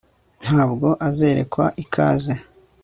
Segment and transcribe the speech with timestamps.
[0.43, 2.33] ntabwo azerekwa ikaze